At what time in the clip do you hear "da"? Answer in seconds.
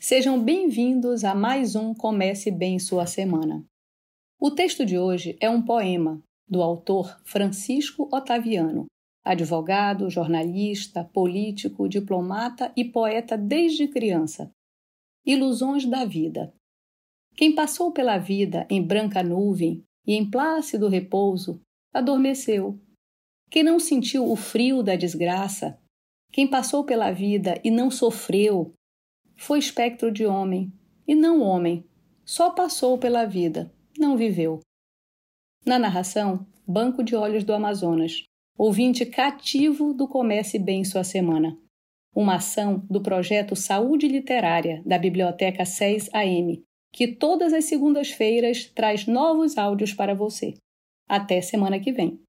15.86-16.04, 24.82-24.96, 44.86-44.96